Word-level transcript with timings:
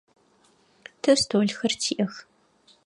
Тэ 1.01 1.11
столхэр 1.21 1.73
тиӏэх. 1.81 2.13